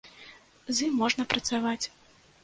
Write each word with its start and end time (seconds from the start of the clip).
З 0.77 0.87
ім 0.87 0.95
можна 1.01 1.25
працаваць. 1.33 1.85